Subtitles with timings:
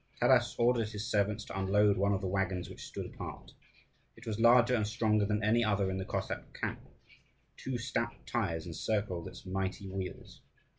[0.19, 3.53] Taras ordered his servants to unload one of the waggons which stood apart.
[4.15, 6.79] It was larger and stronger than any other in the Cossack camp;
[7.55, 10.41] two stout tires encircled its mighty wheels.